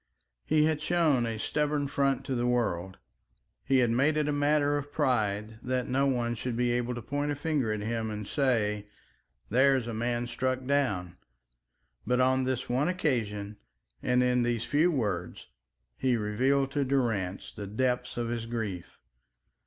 [0.47, 2.97] He had shown a stubborn front to the world;
[3.63, 7.03] he had made it a matter of pride that no one should be able to
[7.03, 8.87] point a finger at him and say,
[9.51, 11.17] "There's a man struck down."
[12.07, 13.57] But on this one occasion
[14.01, 15.49] and in these few words
[15.99, 18.97] he revealed to Durrance the depth of his grief.